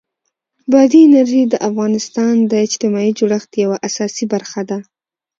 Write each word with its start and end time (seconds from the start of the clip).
بادي 0.71 0.99
انرژي 1.07 1.41
د 1.49 1.53
افغانستان 1.69 2.33
د 2.51 2.53
اجتماعي 2.65 3.11
جوړښت 3.19 3.51
یوه 3.63 3.77
اساسي 3.87 4.25
برخه 4.33 4.61
ده. 4.69 4.77